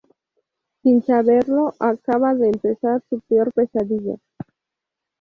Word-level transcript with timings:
Sin 0.81 1.03
saberlo, 1.05 1.75
acaba 1.77 2.33
de 2.33 2.49
empezar 2.49 3.03
su 3.07 3.19
peor 3.19 3.53
pesadilla. 3.53 4.15